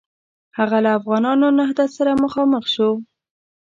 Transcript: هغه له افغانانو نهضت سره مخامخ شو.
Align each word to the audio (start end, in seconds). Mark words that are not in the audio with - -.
هغه 0.57 0.77
له 0.85 0.91
افغانانو 0.99 1.47
نهضت 1.59 1.89
سره 1.97 2.11
مخامخ 2.23 2.63
شو. 2.73 2.89